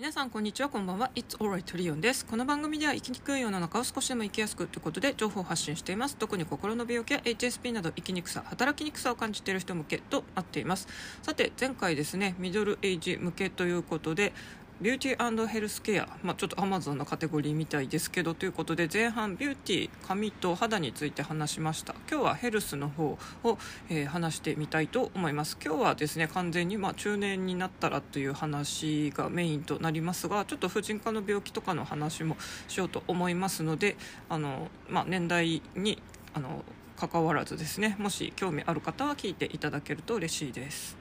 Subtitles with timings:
[0.00, 1.10] 皆さんこんにちはこんばんは。
[1.14, 2.24] It's alright リオンです。
[2.24, 6.16] この番組では生きにくい世の中を少しでも生きやすくということで情報を発信しています。
[6.16, 10.88] 特に心の病気や HSP など生きにくさ働きにくさを感じている人向けとなっています。
[11.20, 14.32] さて前回ですねミドルエイジ向けということで
[14.80, 23.58] ビューティーヘルスケア、まあ、ちょっとアマゾンのカテゴリーみたいですけどということで前半ビューティー髪と肌について話しました今日はヘルスの方を、
[23.90, 33.98] えー、話してみたいと思います今日はですね完全に、まあ、中年になったらという話がメインとなりますがちょっと婦人科の病気とかの話もしようと思いますので
[34.30, 36.02] あの、まあ、年代に
[36.32, 36.64] あの
[36.96, 40.96] 関わらずですねもし興味ある方は聞いていただけると嬉しいです。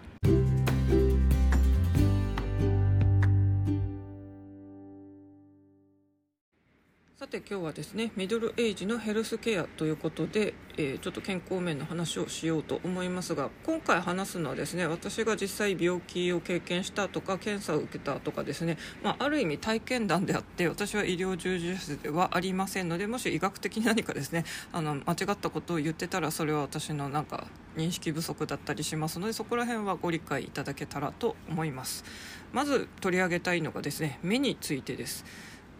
[7.29, 27.45] て今日はですねミドルエイジのヘルスケアということで、えー、ちょっと健康面の話をしようと思いますが今回話すのはですね私が実際病気を経験したとか検査を受けたとかですね、まあ、ある意味体験談であって私は医療従事者ではありませんのでもし医学的に何かですねあの間違ったことを言ってたらそれは私のなんか
[27.77, 32.03] 認識不足だったりしますのでそこら辺はご理解いただけたらと思います。
[32.51, 35.23] まず取り上げたいのがですね目についてです。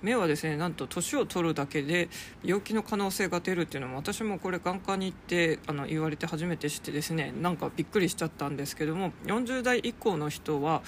[0.02, 2.09] 目はですねなんと年を取るだけで
[2.44, 10.81] 病気の可能性が出るっていうのも私もこれ眼科に行ってあの言われて初めて知ってですねなんかびっくりしちゃったんですけども40代以降の人は、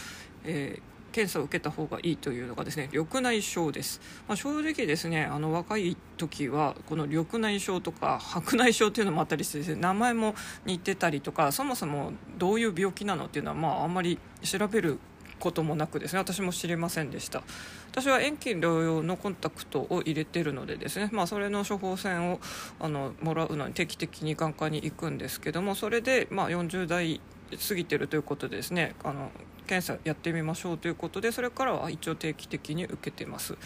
[0.44, 15.00] えー検査を受けた方がいいというのがですね緑内障です、まあ、正直ですねあの若い時はこの緑内障とか白内障というのもあったりしてです、ね、名前も似てたりとかそもそもどういう病気なのっていうのは、まあ、あんまり調べる
[15.42, 16.20] こともなくですね。
[16.20, 17.44] 私も知りませんでした。
[17.92, 22.39] 私は遠近療養のコンタクトを入れてるのでですね、まあ、それの処方箋を
[22.80, 27.19] あのもらうのに定期的に眼科に行くんですけどもそれで、まあ、40代
[27.67, 29.30] 過ぎてるということでですねあの
[29.67, 33.53] 検査やってみましょうということでそれからは一応定期的に受けてます。
[33.53, 33.58] や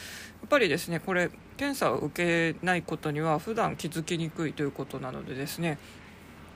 [0.46, 5.78] っぱりですねこれ検査を受けないことには普段気づきにくいということなのでですね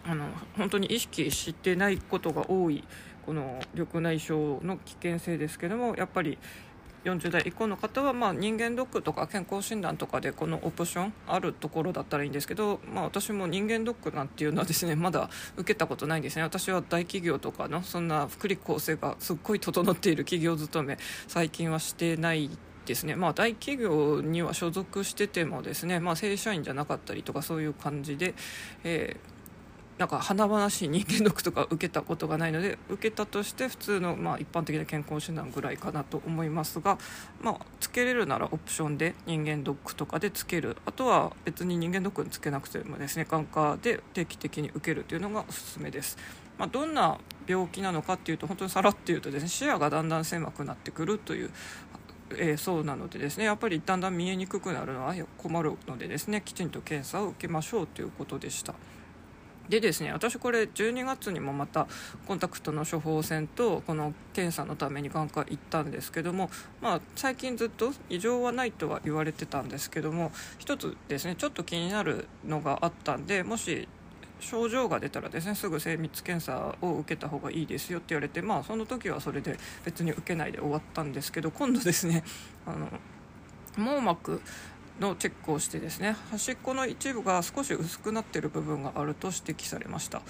[0.06, 0.26] あの
[0.58, 2.84] 本当に意識してないことが多い
[3.30, 6.40] この緑内障の危険性ですけどもやっぱり
[7.04, 16.42] 40代以降の方は、まあ、人間ドックとか健康診断とかでこのオプションあるところだったらいいんですけど、まあ、私も人間ドックなんていうのはですね まだ受けたことないんですね。
[16.42, 20.98] 私は大企業とかのそんな福利厚生がすっごい整っている企業勤め
[21.28, 22.50] 最近はしてない
[22.88, 28.34] ですね、まあ、大企業には所属しててもですね、まあ、正社員じゃなかったりとかそういう感じで、
[28.84, 29.39] えー
[30.00, 36.98] なんか華々しい人間ドックとか受けたことがないので受けたとして普通の、まあ、一般的な健康診断ぐらいかなと思いますが、
[37.42, 46.18] まあ、つけれるならオプションで人間ドックとかでつけるあとは別に人間ドックにつけなくてもですね眼科で定期的に受けるというのがおすすめです。
[46.58, 47.18] まあ、どんな
[47.48, 51.52] 病気なのかっていうと本当にさらって言うとですね視野がだんだん狭くなってくるという
[52.32, 58.76] えー、そうなのでですねやっぱりだんだん見えにくくなるのは困るのでですねきちんと検査を受けましょうということでした。
[59.70, 61.88] でですね私これ12月にもまた
[62.28, 66.50] コンタクトの処方箋とこの検査のために眼科行ったんですけども、
[66.82, 73.88] まあ、最近ずっと異常はないとは言われてたんですけども一つですねちょっと気になるのがあったんでもし
[74.40, 82.24] 症状が出たらですねすぐ精密検査を受けた方がいいですよって言われてまあその時はそれで別に受けないで終わったんですけど今度ですね
[82.66, 82.88] あの
[83.78, 84.42] 網膜
[85.00, 90.22] のチェックをしてですね端っこの一部が少し薄くなっている部分があると指摘されました。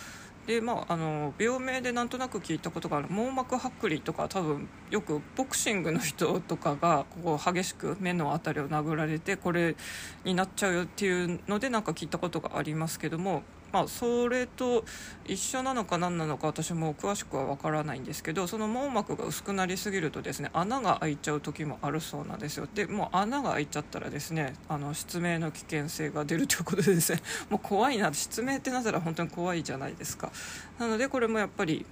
[0.47, 9.75] でまあ、あの病名でなんとなく聞いたことがある網膜剥離とか多分よくボクシングの人とかがここ激しく目の辺りを殴られてこれ
[10.23, 14.83] になっちゃうよっていうのでなんか聞いたことがありますけどもまあ、それと
[15.25, 22.67] 一緒なのか何なのか私も詳しくは分からないんですけどその網膜が薄くなりすぎるとですね穴が開いちゃう時もあるそうなんですよ。
[22.73, 30.31] でもう穴が開いちゃったらですねあの失明の危険性が出るということでですね もう怖いな失明ってなったら本当に怖いじゃないですか。
[30.79, 31.85] なのでこれもやっぱり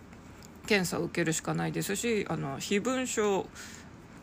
[0.66, 3.48] 検査を受けるしかないですしあの非分症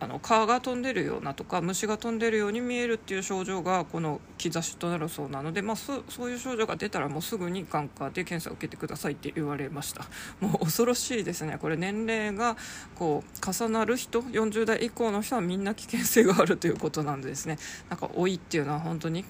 [0.05, 10.05] あの蚊が飛んでるようなとか虫が飛んでるように見えるっていう症状がこの兆しとなるそうなので、まあ、そそういう症状が出たらもうすぐに眼科で検査を受けてくださいって言われました。
[10.41, 11.57] もう恐ろしいですね。
[11.59, 12.59] これ年齢が
[12.97, 17.57] こう重なる人40代以降の人はみんな危険性があるということなんですね。
[17.89, 19.25] なんか老いっていうのは本当に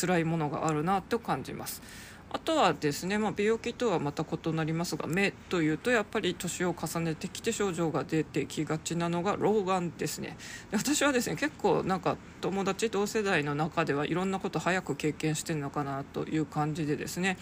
[0.00, 1.82] 辛いものがあるなと感じます。
[2.32, 10.36] あとはですね、まあ、病気とはまた異なりますが目というとやっぱり年を重ねてきて症状が出てきがちなのが老眼ですね。
[10.70, 17.36] で私はですね結構なんか友達同世代の中ではいろんなこと早く経験してるのかなという感じでですね。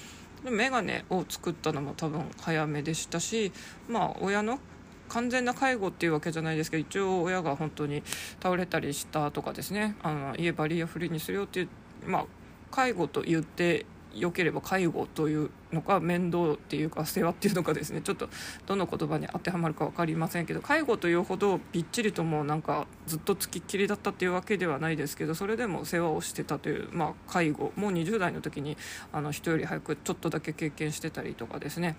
[0.44, 3.52] 眼鏡を作ったのも多分早めでしたし、
[3.88, 4.60] まあ、親の
[5.08, 8.02] 完全な介護っていうわけじゃないですけど一応親が本当に
[8.40, 9.96] 倒れたりしたとかですね。
[10.02, 11.68] あの家バリアフリーにするよっていう、
[12.06, 12.26] まあ、
[12.70, 13.84] 介護と言って
[14.20, 18.00] よければ介護というのか面倒っていうか世話っていうのかですね。
[18.04, 18.28] ちょっと
[18.66, 27.72] どの言葉に当てはまるか分かりませんけど介護というほどびっちりともうなんかずっとつきっきりだったっていうわけではないですけどそれでも世話をしてたという、まあ、介護。
[27.76, 28.76] もう20代の時に
[29.12, 31.96] あの人より早くちょっとだけ経験してたりとかですね。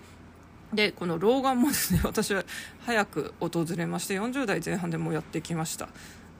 [0.72, 2.44] でこの老眼もですね 私は
[2.80, 5.88] 早く訪れまして40代前半でもやってきました、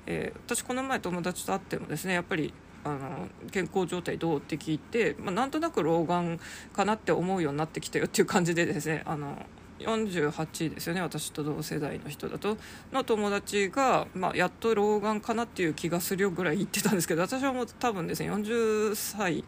[0.07, 2.55] えー、私この前友達と会ってもですねやっぱり
[2.85, 4.39] あの健康状態どう？
[4.39, 6.41] って聞いて、まあ、なんとなく老眼
[6.73, 9.47] かなって思うようになってきたよっていう感じでですねあの
[9.81, 12.57] 48ですよね私と同世代の人だと。
[12.93, 19.45] の友達が、まあ、やっと老眼かなっていう気がするよぐらい言ってたんですけど私はもう多分ですね40歳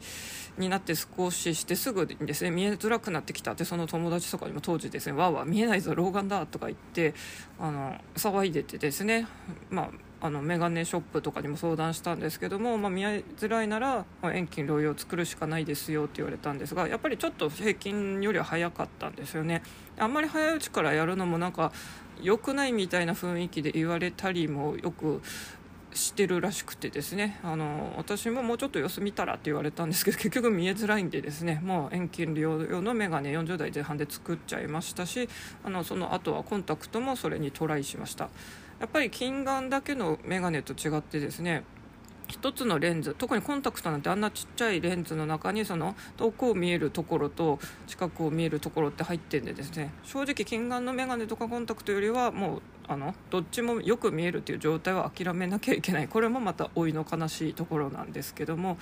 [0.59, 7.15] になって少ししてすぐにですね見えづらくなってきたってその友達とかにも当時ですねわーわー見えないぞ老眼だとか言って
[7.59, 9.27] あの騒いでてですね
[9.71, 9.91] まあ
[10.25, 19.63] あのメガネショップとかにも相談したんですけども、まあ、見えづらいなら、遠近療養を作るしかないですよって言われたんですがやっぱりちょっと平均よりは早かったんですよね。
[19.99, 21.73] あんまり早いうちからやるのもなんか
[22.23, 25.23] 良くないみたいな雰囲気で言われたりもよく
[25.93, 27.41] してるらしくてですね。
[27.43, 31.61] あの私ももうちょっと様子見たらって言われたんですけど結局見えづらいんでですね。
[31.65, 35.29] もう遠近療養の眼鏡40代前半で作っちゃいましたし
[35.65, 38.29] あのその後はコンタクトもそれにトライしました。
[38.83, 41.63] やっぱり近眼だけの眼鏡と違ってですね
[42.27, 56.09] 1つのレンズ特にコンタクトなんてあんなちっちゃいレンズの中にその遠くを見えるところと近くを見えるところって入ってんでですね正直近眼の眼鏡とかコンタクトよりはもうあのどっちもよく見えるっていう状態は諦めなきゃいけない。
[56.09, 58.79] これもまた老いの悲しいところなんですけども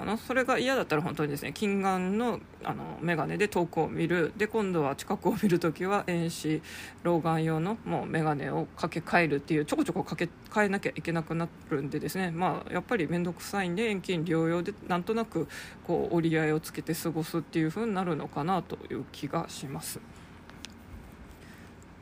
[0.00, 4.32] あのそれが嫌だったら本当にですね近眼のあの眼鏡で遠くを見る。
[4.34, 6.62] で今度は近くを見るときは遠視
[7.02, 12.30] 老眼用のもう眼鏡をかけ替えるっていうちょこちょこかけ替えなきゃいけなくなるんでですね。
[12.30, 15.48] まあやっぱり面倒くさいんで遠近療養でなんとなく
[15.86, 20.00] こう折り合いをつけて過ごすっていう風になるのかなという気がします。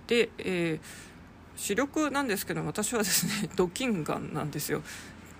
[0.07, 0.81] で、えー、
[1.57, 4.83] 視力なんですけど私はですね ドキンガンなんですよ。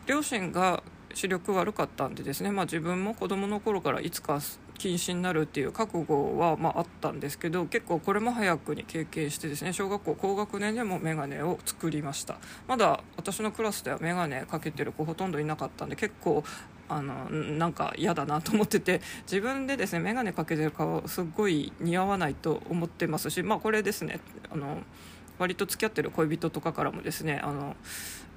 [0.07, 0.83] 両親が
[1.15, 4.41] 視力悪かったんでですね、まあ、自分も子供の頃からいつか
[4.79, 12.37] 近視になるっていう覚悟はまああったんですけど結構これも早くに経験してですね小学校高学年でも眼鏡を作りました。
[12.67, 16.45] まだ私のクラスでは眼鏡かけてる子ほとんどいなかったんで結構
[16.89, 24.21] あのなんか嫌だなと思ってて自分でですね眼鏡かけてる顔すっごい似合わないと思ってますしまあこれですね
[24.51, 24.79] あの
[25.39, 27.77] 割と付き合ってる恋人とかからもですねあの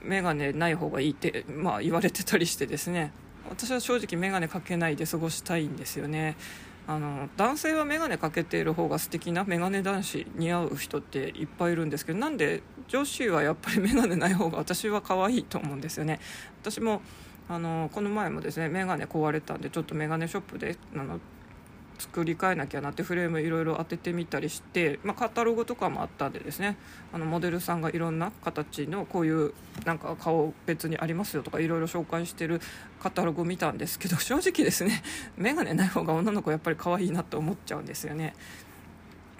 [0.04, 3.12] 眼鏡ない方がいいって、まあ、言われてたりしてですね。
[3.50, 6.38] 私は正直眼鏡かけないで過ごしたいんですよね。
[6.88, 16.20] あの男性は眼鏡かけている方が素敵な眼鏡男子似合う人っていっぱいいるんですけどなんで女子はやっぱり眼鏡ない方が私は可愛いと思うんですよね。
[16.62, 17.02] 私も
[17.48, 21.20] あのこの前もですね眼鏡壊れたんでちょっと眼鏡ショップであの
[22.02, 26.78] 作り変えなきゃなってフレームいろいろ当ててみたりして、まあ、カタログとかもあったんでですね
[27.14, 29.54] あのモデルさんがいろんな形のこういう
[29.86, 32.60] なんか顔別にありますよとかいろいろ紹介してる
[33.00, 35.04] カタログを見たんですけど正直ですね
[35.38, 38.36] 眼鏡ない方が女の子やっぱり可愛いなと思っちゃうんですよね。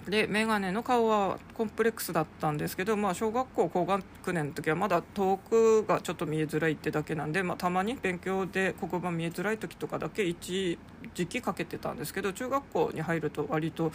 [0.08, 10.78] で眼鏡の顔はコンプレックスだったんですけど、まあ、小学校高学年の時はまだ遠くがちょっと見えづらいってだけなんで、まあ、たまに勉強で黒板見えづらい時とかだけ一
[11.14, 13.92] 時期かけてたんですけど中学校に入ると割と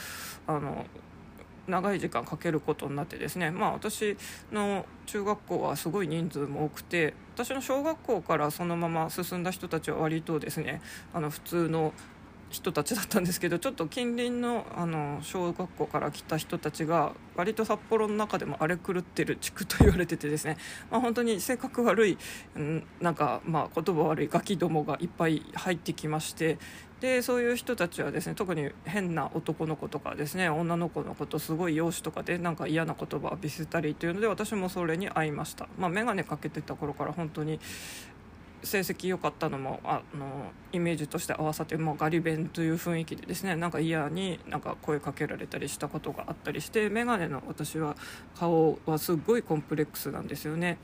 [0.48, 0.86] あの
[1.68, 4.18] 長い時間かけることになってですね、まあ、私
[4.52, 10.82] の中学校はすごい人数も多くて私の小学校からそのまま進んだ人たちは割とですね
[11.14, 11.94] あの普通の
[12.50, 20.58] 人たちだったんですけどちょっと近隣のあの小学校から来た人たちが割と札幌の中でも荒れ狂ってる地区と言われててですね、
[20.90, 22.18] まあ、本当に性格悪い
[23.02, 26.58] なんかまあ言葉悪いガキどもがいっぱい入ってきまして。
[27.00, 37.60] でそういう人たちはですね特に変な男の子とかですね女の子のことすごい容姿とかでなんか嫌な言葉を浴びせたりというので私もそれに会いました、まあ、眼鏡かけてた頃から本当に
[38.64, 47.96] 成績良かったのもあのイメージとして合わさってもうガリ弁という雰囲気でですねなんか嫌になんか声かけられたりしたことがあったりして眼鏡の私は
[48.38, 50.78] 顔はすっごいコンプレックスなんですよね。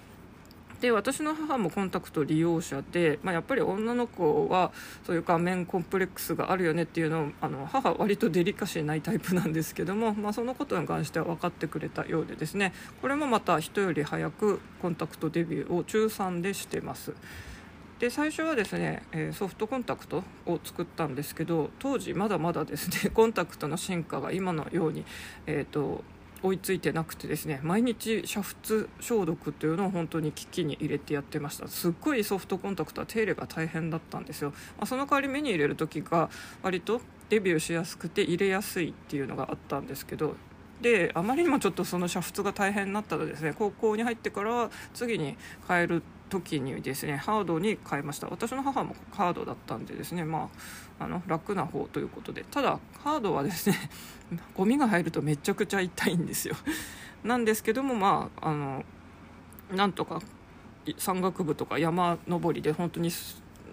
[0.83, 4.73] で私の母もコンタクト利用者で、まあ、やっぱり女の子は
[5.07, 17.13] そういう顔面コンプレックスがあるよねっていうのをあの母は割とデリカシーないタイプなんですけども、 まあ、そのことに関しては分かってくれたようでですねこれもまた人より早くコンタクトデビューを中3でしてます。
[17.99, 25.05] で最初はですね、えソフトコンタクトを作ったんですけど当時まだまだですね コンタクトの進化が今のように、
[25.45, 26.03] えーと、
[26.41, 31.67] 追いついてなくてですね毎日煮沸消毒っていうのを本当に機器に入れてやってました。
[31.67, 36.29] すっごいソフトコンタクトは手入れが大変だったんですよ、まあ、その代わり目に入れる時が
[36.61, 40.35] 割とデビューしやすくて入れやすいっていうのがあったんですけど
[40.83, 48.27] であまりにもちょっとその煮沸が大変になったらですね高校に入ってから次に変える時にですねハードに変えました。
[48.27, 50.49] 私の母もハードだったんでですねま
[50.99, 52.43] ああの楽な方ということで。
[52.49, 53.77] ただハードはですね
[54.55, 56.55] ゴミが入るとめちゃくちゃ痛いんですよ。
[57.23, 58.83] なんですけどもまああの
[59.71, 60.21] なんとか
[60.97, 63.11] 山岳部とか山登りで本当に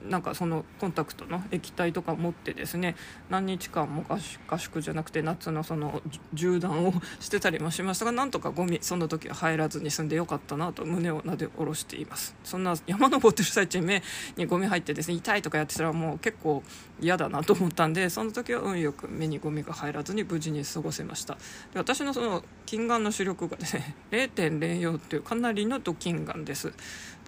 [0.09, 2.97] なんかそのコンタクトの液体とか持ってですね
[3.29, 4.05] 何日間も
[4.49, 6.03] 合宿じゃなくて夏のその
[6.35, 12.35] 縦断をしてたりもしましたがなんとかゴミその時は入らずに済んでよかったなと胸をなで下ろしています。
[12.45, 14.03] そんな山登ってる最中に目
[14.37, 16.63] にゴミ入ってですね痛いとかやってたらもう結構
[17.01, 21.35] 嫌だなと思ったんでその時は運よく目にゴミが入らずに無事に過ごせました。
[21.35, 21.41] で
[21.79, 26.73] 私のその近眼の視力がですね0.04っていうかなりのド近眼です。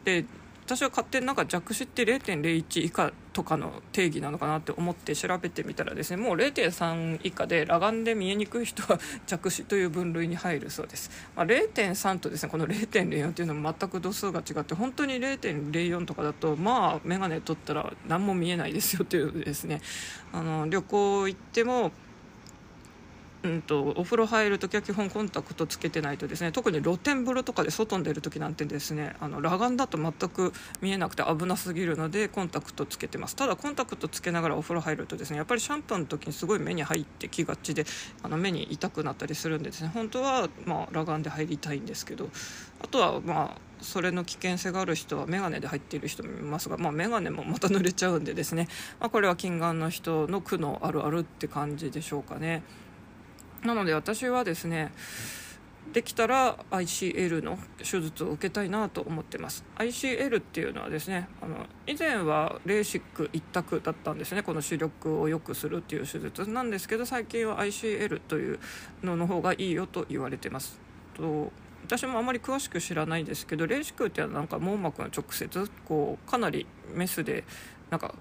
[0.05, 0.25] で
[0.64, 19.81] 私は勝手になんか弱視って0.01以下とかの定義なのかなって思って調べてみたらですねもう0.3以下で裸眼で見えにくい人は弱視という分類に入るそうです、まあ、0.3とですねこの0.04っていうのも全く度数が違って本当に0.04とかだとまあ眼鏡取ったら何も見えないですよというですね。
[20.33, 21.92] あの旅行行っても
[23.45, 37.85] うんと、お風呂入る時は基本コンタクトつけてないとですね特に露天風呂とかで外に出る時なんてですねあの裸眼だと全く見えなくて危なすぎるのでコンタクトつけてますただコンタクトつけながらお風呂入るとですねやっぱりシャンプーの時にすごい目に入ってきがちで
[38.23, 42.29] あの目に痛くなったりするんでですね本当はまあ裸眼で入りたいんですけど
[42.81, 48.69] あとはまあそれの危険性がある人は眼鏡で入っている人もいますが、まあ、眼鏡もまた濡れちゃうんでですね、
[49.01, 52.63] まあ、これは近眼の人の苦悩あるあるって感じでしょうかね。
[53.64, 54.92] なので私はですね
[55.92, 59.64] できたら ICL の手術を受けたいなと思ってます。
[59.76, 64.42] ICL っていうのはですねあの以前はレーシック一択だったんですね。
[64.42, 66.49] この視力を良くするっていう手術。
[66.49, 68.59] なんですけど最近は ICL という
[69.02, 70.81] のの方がいいよと言われてます。
[71.14, 71.52] と
[71.85, 77.45] 私もあまり詳しく知らないですけどレーシックっていうのはなんか網膜の直接こうかなりメスで
[77.90, 78.14] なんか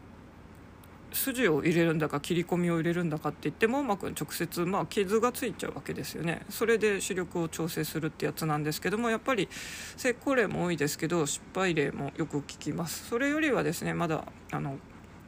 [1.14, 6.46] 筋を入れるんだか切り込みを入れるんだかって言って網膜に直接、まあ、傷がついちゃうわけですよね。
[6.50, 9.50] それで視力を調整するってやつなんですけどもやっぱり
[9.98, 13.08] 成功例も多いですけど失敗例もよく聞きます。
[13.10, 14.78] それよりはですねまだあの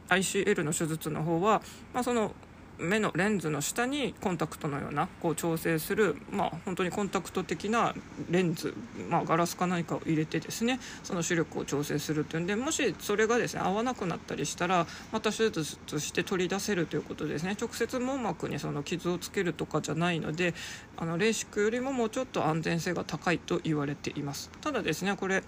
[0.08, 1.62] ICL の手術の方は、
[1.92, 2.34] まあ、その
[2.78, 7.94] 目のレンズの下にコンタクトのようなこう調整する、まあ、本当にコンタクト的な
[8.30, 8.74] レンズ、
[9.08, 20.54] まあ、ガラスか何かを入れてですねその視力を調整するっていうんでもしそれがですね合わなくなったりしたらまた手術として取り出せるということですね直接網膜にその傷をつけるとかじゃないので
[20.96, 24.50] あのレーシックよりももうちょっと安全性が高いと言われています。
[24.60, 25.42] ただですねこれ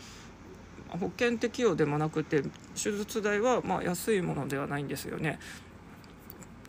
[0.89, 2.43] 保険適用でもなくて
[2.75, 5.39] 手術代はま安いものではないんですよね。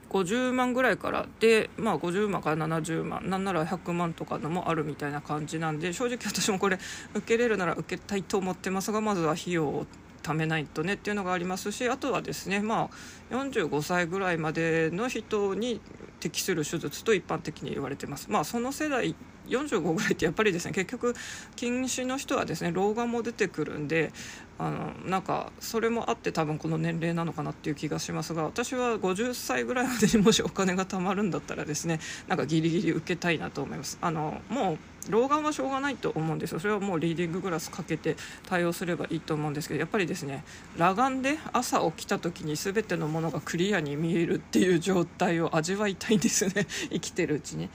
[0.09, 6.79] 50万ぐらいからで、まあ、50万から70万なんなら100万とかのもあるみたいな感じなんで正直私もこれ
[7.13, 9.85] 受けれるなら受けたいと思ってますがまずは費用を
[10.23, 12.89] 貯めないとねっていうのがありますしあとはですねま
[13.31, 15.79] あ45歳ぐらいまでの人に
[16.19, 18.29] 適する手術と一般的に言われてます。
[18.29, 19.15] まあ、その世代
[19.47, 21.15] 45ぐらいってやっぱりですね結局
[21.55, 24.11] 近視の人はですね老眼も出てくるんで
[24.59, 33.97] あのなんかそれもあって多分この年齢なのかなっていう気がしますが私は50歳ぐらいまでにもしお金が貯まるんだったらですねなんかギリギリ受けたいなと思います。
[34.01, 34.77] あのもう
[35.09, 36.59] 老眼はしょうがないと思うんですよ。
[36.59, 40.43] それはもうリーディンググラスかけて対応すればいいと思うんですけどやっぱりですね
[40.77, 46.65] 裸眼で朝起きた時に全てのものがクリアに見えるっていう状態を味わいたいんですね。
[46.89, 47.69] 生きてるうちに。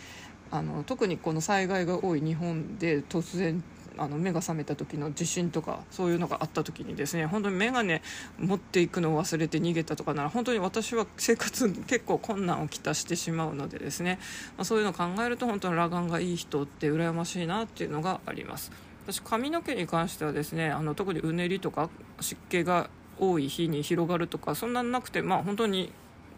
[0.52, 3.64] あの特にこの災害が多い日本で突然
[3.99, 8.00] あの目が覚めた時の地震とかそういうのがあった時にですね本当に眼鏡
[8.38, 14.18] 持っていくのを忘れて逃げたとかなら本当に私は生活結構困難をきたしてしまうのでですね、
[14.56, 18.73] まあ、そういうのを考えると本当に裸眼がいい人って羨ましいなっていうのがあります。
[19.06, 21.90] 私髪の毛に関してはですねあの特にうねりとか
[22.21, 25.92] 湿気が多い日に広がるとかそんななくてまあ本当に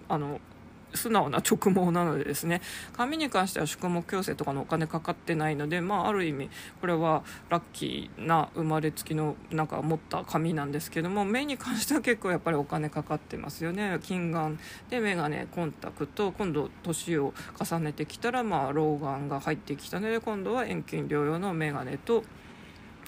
[0.08, 0.40] あの
[0.94, 2.60] 素直な直毛なのでですね
[2.96, 13.98] 髪に関しては宿毛矯正とかのお金かかってないので、まあ、ある意味これはラッキーな生まれつきのなんか持った髪なんですけども目に関しては結構やっぱりお金かかってますよね。
[14.02, 14.58] 近眼
[14.90, 22.24] で眼鏡コンタクト今度年を重ねてきたらまあ老眼が入ってきたので今度は遠近療養の眼鏡と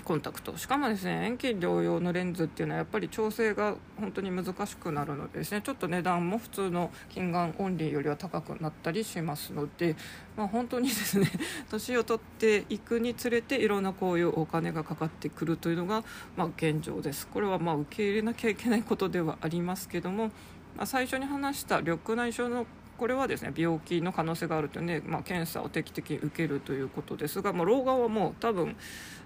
[0.07, 0.57] コンタクト。
[0.57, 9.97] しかもですね遠近療養のレンズっていうのはやっぱり調整が本当に難しくなるのでですねちょっと値段も普通の近眼オンリーよりは高くなったりしますので、
[10.37, 11.29] まあ、本当にですね
[11.69, 16.05] 年を取っていくにつれていろんなこういうお金がかかってくるというのが、
[16.37, 17.27] まあ、現状です。
[17.27, 20.27] これはまあ受け入れなきゃいけないことではありますけども、
[20.77, 22.65] まあ、最初に話した緑内障の
[22.97, 28.77] これはですね病気の可能性があるというので、まあ、検査を定期的に受けるということですが、まあ、老眼はもう多分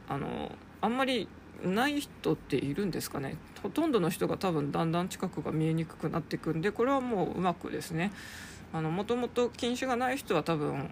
[0.09, 1.29] あのあんまり
[1.65, 8.13] ない人っているんですかねほとんどの人が多分だんだん近くが見えにくくなっていくんでこれはもううまくですね
[8.73, 10.91] もともと近視がない人は多分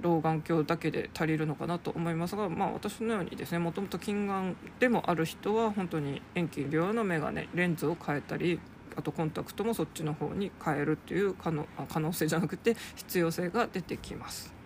[0.00, 8.60] 老眼鏡だけで足りるのかなと思いますが、まあ、私のようにですねもともと近眼でもある人は本当に遠近病の眼鏡レンズを変えたり
[8.96, 14.59] あとコンタクトもそっちの方に変えるっていう可能可能性じゃなくて必要性が出てきます。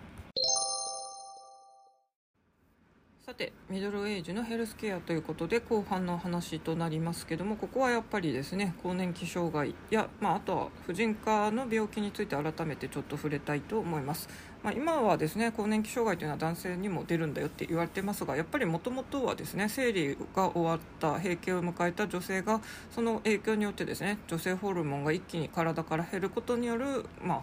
[3.35, 14.29] てミドルエイジのヘルスケアということで後半の話となりますけどもここはやっぱりですね更年期障害や、まあ、あとは婦人科の病気について改めてちょっと触れたいと思います、
[14.63, 22.61] まあ、今はですね更年期障害というのは男性にも出るんだよって言われてますがやっぱりもともとはですね生理が終わった閉経を迎えた女性が
[22.91, 27.41] その影響によってですね女性ホルモンが一気に体から減ることによるまあ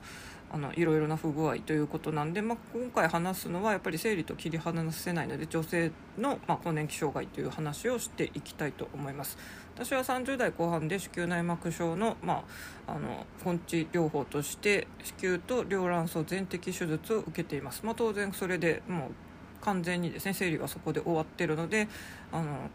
[0.52, 9.38] あのいろいろな不具合ということなんで、まあ、今回話すのはやっぱり生理と切り離せないので女性の、まあ、更年期障害という話をしていきたいと思います。
[9.74, 12.44] 私は30代後半で子宮内膜症の,、ま
[12.86, 21.88] あ、あの根治療法として子宮と両卵巣全摘手術を受けています、まあ、当然それでもう完全にですね生理がそこで終わってるので
[22.30, 22.68] あの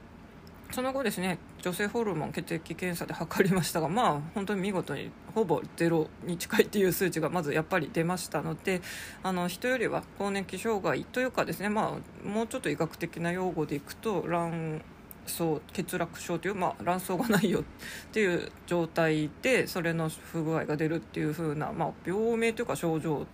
[0.71, 8.81] その後ですね女性ホルモン血液検査で測りましたがまあ本当に見事にほぼゼロに近いっていう数値がまずやっぱり出ましたので
[9.23, 14.81] あの人よりは更年期障害というかですねまあもうちょっと医学的な用語でいくと卵
[15.27, 17.63] そう欠落症という、まあ、卵巣がないよっ
[18.11, 23.25] ていう状態でそれの不具合が出るっていう風な、まあ、病名というか症状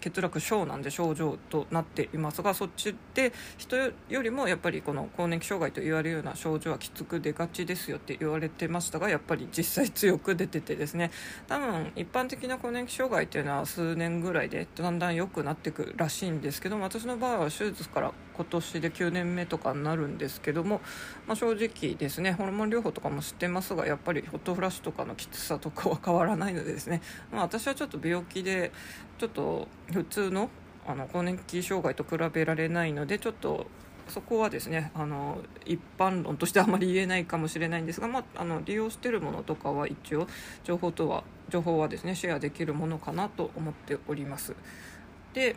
[0.00, 3.92] 欠落症なんで症状となっていますがそっちで人よ
[4.22, 11.10] りもやっぱりこの更年期障害と言われるような症状はきつく出がちですよって言われてましたがやっぱり実際強く出ててですね。
[11.46, 20.80] 多分一般的な更年期障害っていうのは数年ぐらいでだんだん良くなっていくらしいんですけど私の場合は手術から今年で9年目とかになるんですけども、
[21.26, 28.70] まあ、正直ですねホルモン療法とかも知ってますがやっぱりホットフラッシュとかのきつさとかは変わらないのでですね、まあ、私はちょっと病気で
[29.18, 30.50] ちょっと普通の
[30.86, 33.66] あの更年期障害と比べられないのでちょっと
[34.08, 40.26] そこはですねあの一般論としてあまり言えないかもしれないんですが、まあ、あの利用しているものとかは一応
[40.64, 44.54] 情報とは情報はですねシェアできるものかなと思っております。
[45.34, 45.56] で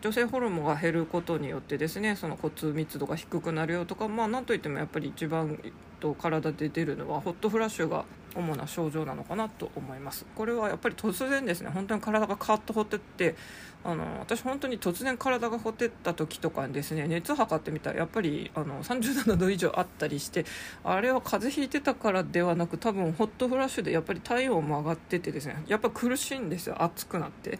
[0.00, 5.58] 女性ホルモンが減ることによってですねその骨密度が低くなるよとかまあなんといってもやっぱり一番
[6.00, 8.04] と体で出るのはホットフラッシュが
[8.34, 13.34] 主な症状なのかなと思いますこれはやっぱり突然ですね本当に体がカーッとほてって
[13.82, 20.44] あの私本当に突然体がほてった時とかにですね熱測ってみたらやっぱりあの37度以上あったりして
[20.84, 27.58] あれは風邪ひいてたからではなく多分ホットフラッシュでやっぱり体温も上がっててですねやっぱ苦しいんですよ熱くなって。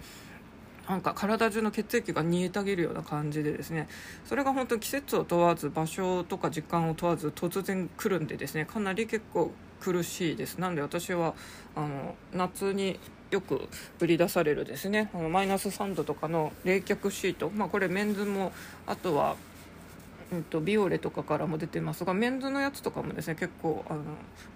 [0.89, 3.89] なんか体中の血液が煮えたげるような感じでですね。
[4.25, 8.65] それが本当季節を問わず場所とか時間を問わず突然来るんでですね。
[8.65, 10.59] かなり結構苦しいです。
[10.59, 11.35] なので私は
[11.75, 13.69] あの夏によく
[13.99, 15.11] 売り出されるですね。
[15.13, 18.53] あのマイナス3度とかの冷却シート、まあ、これメンズも
[18.87, 19.37] あとは
[20.33, 24.03] うんと、ビオレとかからも出てますがメンズのやつとかもですね結構あの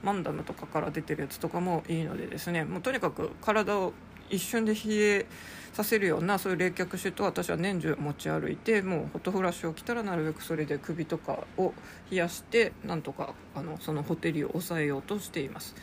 [0.03, 2.65] マンダムとかから出てるやつとかもいいのでですね。
[2.65, 3.93] もうとにかく体を
[4.31, 5.27] 一瞬で冷え
[5.73, 11.73] させるようなそういう冷却シートを私は年中持ち歩いてもうホットフラッシュを着たらなるべくそれで首とかを
[12.11, 15.75] 冷やしてなんとかあのそのほてりを抑えようとしています。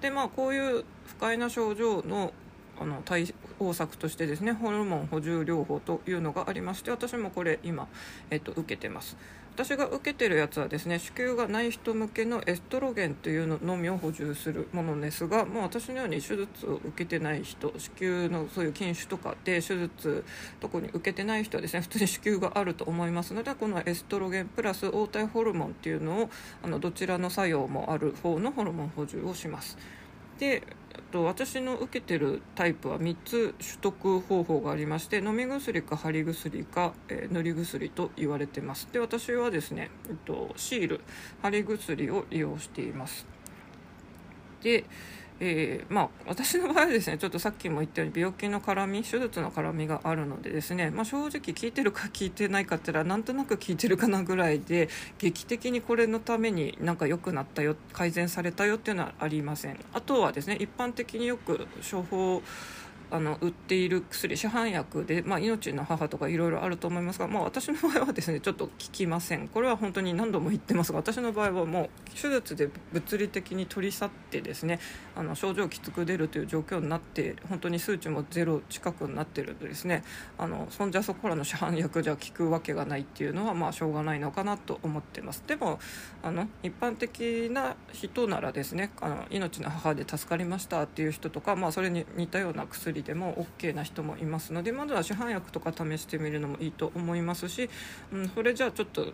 [0.00, 2.32] でまあこういう不快な症状の
[2.80, 7.88] あの対応策としてですねホルモン補充療法というのがありまして私もこれ今、
[8.30, 9.18] えっと、受けてます。
[9.62, 20.24] 私が受けてるやつはですね子宮がない人向けのエストロゲンというののみを補充するものですがもう私のように手術を受けてない人子宮のそういう筋腫とかで手術
[20.60, 26.30] 特に受けてない人はですね普通に子宮があると思いますのでこのエストロゲンプラス黄体ホルモンっていうのを
[26.62, 29.76] あのどちらの作用もある方のホルモン補充をします。
[30.38, 30.62] で
[31.10, 38.88] と私の受けてるタイプは3つ取得方法がありまして飲み薬か貼り薬か、えー、塗り薬と言われてます。
[38.92, 41.00] で私はですね、えっと、シール
[41.42, 43.26] 貼り薬を利用しています。
[44.62, 44.84] で
[45.42, 59.78] えー、まあ、私の場合はですねちょっとさっきも言ったように病気の絡み手術の絡みがあるのでですね、まあ、正直聞いてるか聞いてないかって言ったらなんとなく聞いてるかなぐらいで劇的にこれのためになんか良くなったよ改善されたよっていうのはありません。
[59.94, 62.42] あとはですね一般的によく処方
[63.10, 69.48] あの売っている薬市販薬で、まあ、命の母とかいろいろあると思いますが、まあ、私の場合はですね ちょっと効きません。
[69.48, 74.78] これは本当に何度も言ってますが私の場合はもう手術で物理的に取り去ってですね
[75.16, 80.04] あの症状きつく出るという状況になって本当に数値もゼロ近くになっているとですね
[80.38, 85.42] あのそんじゃそこらの市販薬じゃ効くわけがないっていうのはまあしょうがないのかなと思ってます。
[85.46, 85.80] でも
[86.22, 97.70] あの一般的な人ならですねあの命の母で助かりましたっていう人とか、まあ、それに似たような薬でも OK な人もいますのでまずは市販薬とか試してみるのもいいと思いますし、
[98.12, 99.12] うん、それじゃあちょっと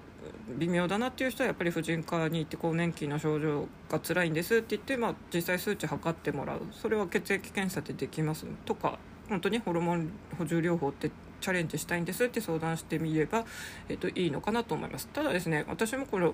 [0.59, 6.61] 微妙だなっていう人はやっぱり婦人科に行って更年期の症状が辛いんですって言って、まあ、実際数値測ってもらう。
[6.73, 13.45] それは血液検査でできますとか本当にホルモン補充療法ってチャレンジしたいんですって相談してみれば、
[13.89, 15.09] えっと、いいのかなと思います。
[15.09, 16.31] ただですね私もこれ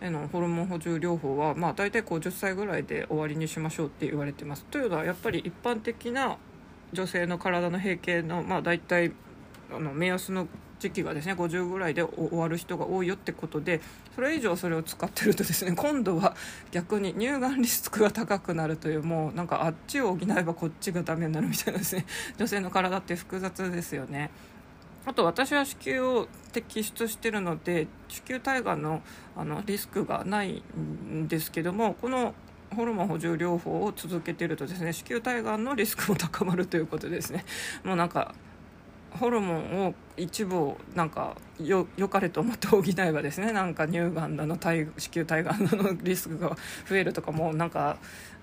[0.00, 4.64] へのホルモン補充療法は、まあ、大体50歳ぐらいで終わりにしましょうって言われてます。
[4.66, 6.36] というのはやっぱり一般的な
[6.92, 9.12] 女性の体の平均の、まあ、大体
[9.70, 13.80] あの目安の時期がですね50ぐらいで終わる人が多いよってことで
[14.14, 16.36] それ以上それを使ってるとですね今度は
[16.70, 22.06] 逆に乳がんリスクが高くなるというもうなんかあっちを補えばこっちがダメになるみたいなですね
[22.38, 24.30] 女性の体って複雑ですよね。
[25.08, 29.00] あと私は子宮を摘出してるので子宮体がんの
[29.34, 30.62] あのリスクがない
[31.10, 32.34] んですけどもこの
[32.76, 37.46] ホルモン補充療法を続けてるとですね子宮体がんのリスクも高まるということですね
[37.84, 38.34] もうなんか
[39.12, 46.54] ホルモンを一部をなんかよかれと思って補えばですねなんか乳がんだの体子宮体がんのリスクが
[46.86, 47.96] 増えるとかもなんか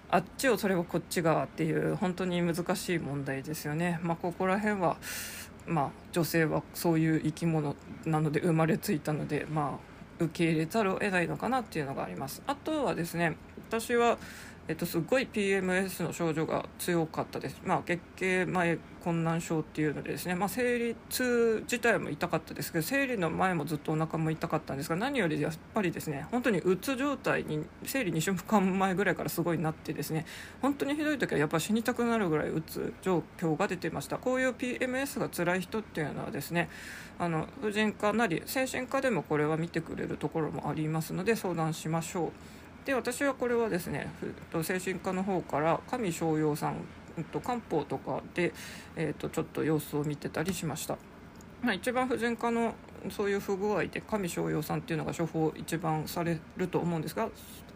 [0.10, 4.00] あっちをそれをこっち側っていう本当に難しい問題ですよね。
[4.04, 4.98] まあ、ここら辺は
[5.68, 7.76] まあ、女性はそういう生き物
[8.06, 12.42] なので生まれついたので、まあ、受け入れざるを得ないのかなっていうのがあります。
[12.48, 13.38] あとはですね
[13.70, 14.18] 私は
[14.68, 30.26] えっと、すごい PMS の症状が強かったです、まあ、月経前困難症っていうのでですね、まあ、生理痛自体も痛かったですけど生理の前もずっとお腹も痛かったんですが何よりやっぱりですね本当にうつ状態に生理2週間前ぐらいからすごいなってですね
[30.64, 34.18] 本当にひどい時はやっぱ死にたくなるぐらいうつ状況が出てました。
[34.18, 36.70] こういう PMS が辛い人っていうのはですね
[37.20, 42.32] あの婦人科なり精神科でもこれは見てくれるところもありますので相談しましょう。
[42.86, 44.08] で私はこれはですね
[44.64, 46.76] 精神科の方から上逍陽さん
[47.18, 48.54] えっと漢方とかで、
[48.96, 50.98] えっ、とちょっと様子を見てたりしました、
[51.62, 52.76] まあ、一番婦人科の
[53.10, 57.30] そういう不具合で上逍陽さんっていうのが処方一番されると思うんですが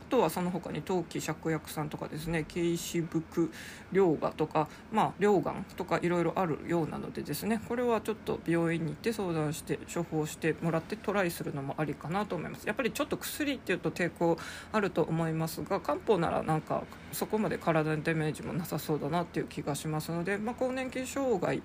[0.10, 3.52] とはその他に陶器芍薬さんとかですね慶子福
[3.92, 12.68] 涼河とか、まあ、溶岩とかいろいろあるようなのでですねこれはちょっと病院に行って相談して処方してもらってトライするのもありかなと思います。
[12.68, 14.38] やっぱりちょっと薬っていうと抵抗
[14.72, 21.62] あると思いますが漢方ならなんかそこまで体にダメージもなさそうだなっていう気がしますので、まあ、更年期障害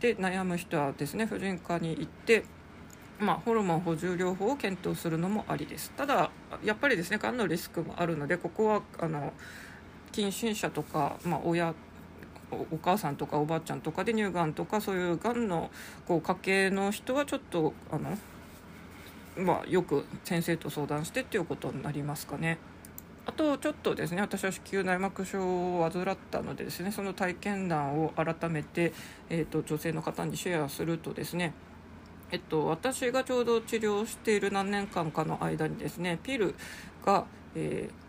[0.00, 2.44] で悩む人はですね婦人科に行って
[3.18, 6.30] まあ、ホルモン補充療法を検討するのもありですただ
[6.62, 9.32] やっぱりですねがんのリスクもあるのでここはあの
[10.12, 11.74] 近親者とか、まあ、親
[12.50, 15.70] お母さんとかおばあちゃんとかで乳がんとかそういうがんの
[16.06, 18.16] こう家系の人はちょっとあの、
[19.36, 22.58] まあ、よく先生と相談してっていうことになりますかね。
[23.26, 25.40] あとちょっとですね私は子宮内膜症
[25.80, 28.92] を患ったのでですねその体験談を改めて、
[29.28, 31.52] えーと女性の方にシェアするとですね
[32.30, 36.54] えっと、私がちょうど治療している何年間かの間にですねピル
[37.04, 38.05] が、えー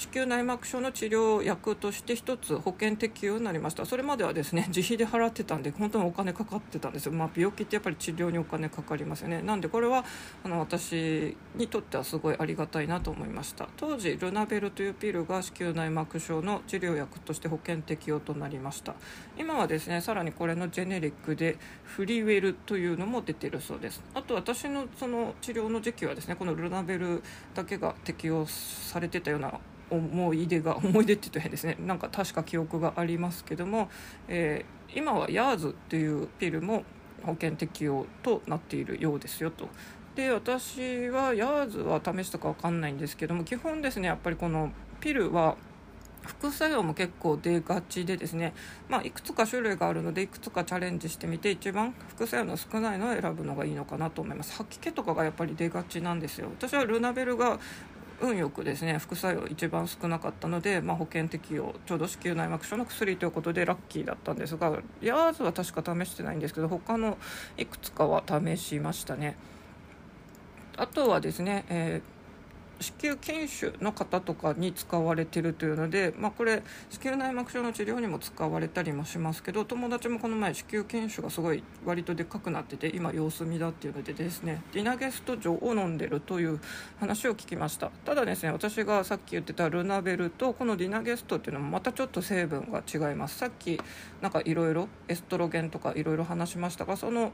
[0.00, 3.84] 子宮内膜症の治療薬として1つ保険適用になりました。
[3.84, 9.42] それまではですね 自費で払ってたんで本当にお金かかってたんですよ、まあ、病気ってやっぱり治療にお金かかりますよね。
[9.42, 10.06] なんでこれは
[10.42, 13.68] あの私にとってはすごいありがたいなと思いました。
[13.76, 18.94] 当時ルナベルというピルが子宮内膜症の治療薬として保険適用となりました。
[19.36, 24.02] 今はですねさらにこれのジェネリックでフリウェルというのも出てるそうです。
[24.14, 29.60] あと私のその治療の時期はですねこのルナベルだけが適用されてたような
[29.90, 31.76] 思い出が思い出って言うと変ですね。
[31.80, 33.88] なんか確か記憶がありますけども、
[34.28, 36.84] えー、今はヤーズっていうピルも
[37.22, 39.68] 保険適用となっているようですよと。
[40.14, 45.56] で私はヤーズは試したか分かんないんですけども基本ですねやっぱりこのピルは
[46.22, 48.52] 副作用も結構出がちでですね、
[48.88, 54.52] まあ、いくつか種類があるのでいくつかチャレンジしてみて一番副作用の少ないのを選ぶのがいいのかなと思います。
[54.54, 56.48] 吐き気とかがやっぱり出がちなんですよ。
[56.50, 57.58] 私はルナベルが
[58.20, 67.18] 運よくですね副作用一番少なかったので、まあ、保険適用ちょうど子宮内膜症の薬ということでラッキーだったんですがヤーズは確か試してないんですけど他の
[67.56, 69.36] いくつかは試しましたね。
[70.76, 72.19] あとはですね、えー
[72.80, 86.58] 子宮筋腫の方とかに使われているというので、まあ、これ子宮内膜症の治療にも使われたりもしますけど友達もこの前子宮筋腫がすごい割とでっかくなってて今様子見だっていうのでですねディナゲスト錠を飲んでるという
[86.98, 87.90] 話を聞きました。
[88.04, 93.36] ただですね私がさっき言ってたルナベルとこのディナゲストっていうのもまたちょっと成分が違います。
[93.36, 93.78] さっき
[94.22, 97.32] なんかいろいろエストロゲンとかいろいろ話しましたがその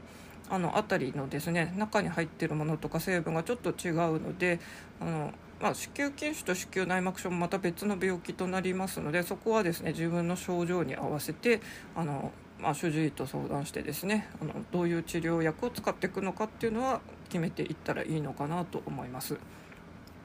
[0.49, 4.59] あの辺りのですね中に入ってるものとか成分がちょっと違うので
[5.01, 11.61] あの、まあ、子宮筋腫と子宮内膜症もまた別の病気となりますのでそこはですね自分の症状に合わせて
[11.95, 19.37] あの、まあ、主治医と相談してですねあのどういう治療薬を使っていくのかっていうのは決めていったらいいのかなと思います。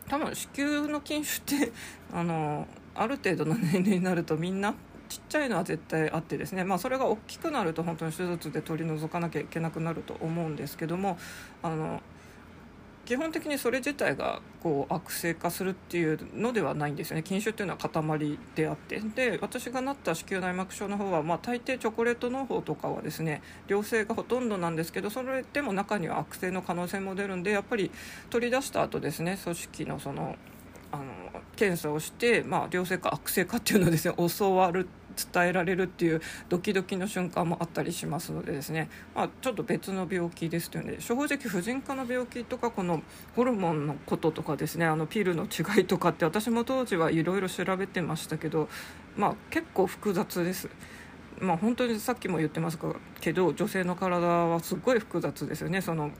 [0.08, 1.72] 多分子宮の筋腫って
[2.12, 4.74] あのある程度の年齢になるとみんな
[5.12, 11.18] ちっちゃいのは絶対あってですね、まあ、それが大きくなると本当に手術で取り除かなきゃいけなくなると思うんですけども
[11.62, 12.00] あの
[13.04, 17.24] 基本的にそれ自体がこう悪性化するっていうのではないんですよね。
[17.26, 19.00] 筋腫っていうのは塊であって。
[19.00, 27.90] で私がなった子宮内膜症の方は、まあ、大抵チョコレートの方とかはですね良性がほとんどなんですけどそれでも中には悪性の可能性も出るんでやっぱり
[28.30, 30.36] 取り出した後ですね組織のその
[30.92, 31.04] あの
[31.56, 43.02] 検査をして、まあ、良性か悪性かっていうのをですね教わる伝えられるっていうドキドキの瞬間もあったりしますのでですね、まあ、ちょっと別の病気ですというので正直婦人科の病気とかこの
[43.36, 44.86] ホルモンのこととかですね。
[44.86, 48.68] あのピルの違いとかって私も当時はいろいろ調べてましたけど、
[49.16, 50.68] まあ、結構複雑です。
[51.40, 52.78] まあ、本当にさっきも言ってます
[53.20, 55.80] けど女性の体はすごい複雑ですよね。
[55.80, 56.10] その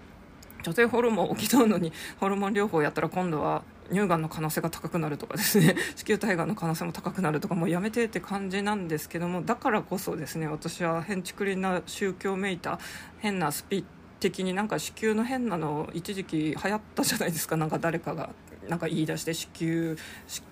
[0.63, 12.79] 女性ホルモンを補うのにホルモン療法やったら今度は乳がんの可能性が高くなるとかですね 子宮体がんの可能性も高くなるとかもうやめてって感じなんですけどもだからこそですね私は変築林な宗教めいた
[13.19, 13.85] 変なスピ
[14.23, 17.57] 的になんか子宮の変なの一時期流行ったじゃないですか。
[17.57, 18.31] なんか誰かが
[18.69, 19.97] なんか言い出して子宮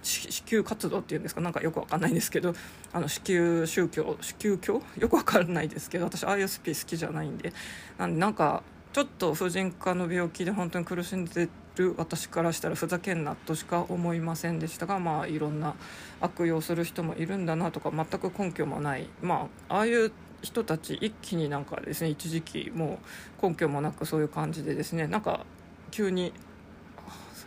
[0.03, 2.57] 子宮活動っていうんですかなんかよくわかんないんですけど
[2.92, 4.83] あの子宮宗教子宮教？
[4.98, 7.53] よくわかんないですけど 私 ISP 好きじゃないんで。
[7.96, 15.74] なんでなんかちょっと婦人科の病気で本当に苦しんでる私からしたらふざけんなとしか思いませんでしたがまあいろんな
[16.20, 19.09] 悪用する人もいるんだなとか全く根拠もない。
[19.22, 22.98] まあああいう人たち一気になんかですね一時期も
[23.42, 25.44] う根拠もなくそういう感じでですねなんか
[25.90, 26.33] 急に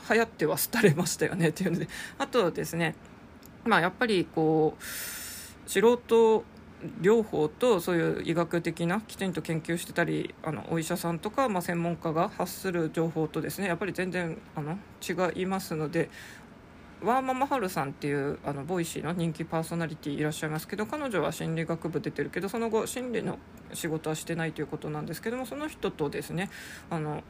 [0.10, 1.88] 流行っては廃れましたよねっていうので。
[2.18, 2.96] あとはですね
[3.66, 4.84] まあやっぱりこう
[5.70, 6.44] 素人
[7.02, 16.10] 療法とそういう医学的なきちんと研究してたりあのお医者さんとか、まあ、専門家が発する情報とですねやっぱり全然あの違いますので
[17.04, 23.38] ワーママハルさんっていうあのボイシーの人気パーソナリティいらっしゃいますけど彼女は心理学部出てるけどその後心理の
[23.74, 26.50] 仕事はしてないということなんですけどもその人とですね
[26.90, 27.24] あの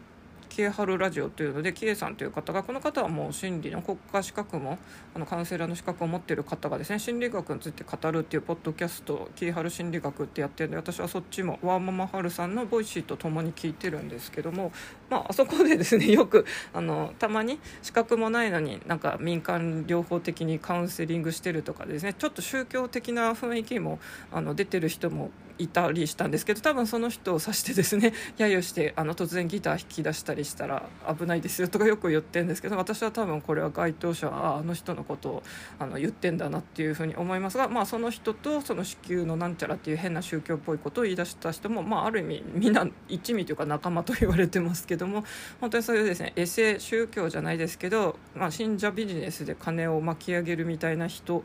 [0.54, 4.78] キエハルラジオというのでキエさんという方がこの方はもう心理の国家資格も
[5.16, 14.72] あのカウンセラーの資格を持っている方がですね心理学について語るっていうポッドキャストキエハル心理学ってやってるんで私はそっちもワーママハルさんのボイシーとともに聞いてるんですけども、
[15.14, 24.00] まあ、あそこでですねよく あのたまに資格もないのになんか民間療法的にカウンセリングしてるとかですねちょっと宗教的な雰囲気も
[24.32, 35.44] あの出てる人もいたりしたんですけど多分その人を指してですね 揶揄してあの突然ギター弾き出したりしたら危ないですよとかよく言ってるんですけど私は多分これは該当者はあの人のことを
[35.80, 45.24] あの言ってんだなっていうふうに思いますが、まあ、その人とその子宮のなんちゃらっていう変な宗教っぽいことを言い出した人も、まあ、ある意味みんな一味というか仲間と言われてますけども
[45.60, 51.44] 本当にそういうですねエセ宗教じゃないですけど、まあ、信者ビジネスで金を巻き上げるみたいな人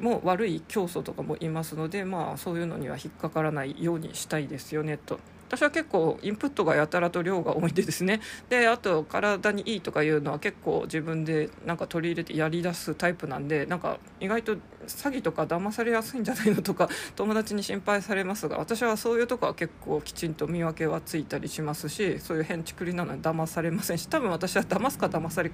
[0.00, 5.18] も悪い教祖とかもいますので、まあ、そういうのには引っかからないようにしたいですよねと。
[5.48, 8.20] 私は結構インプットがやたらと量が多いんでですね。
[8.50, 14.54] であと体にいいとかいうのは結構自分でなんか取り入れてやりだすタイプなんでなんか意外と
[14.86, 25.50] 詐欺とか騙されやすいんじゃないのとか 友達に心配されますが私はそういうとこは結構きちんと見分けはついたりしますしそういう変ちくりなのに騙されませんし多分私は騙すか騙され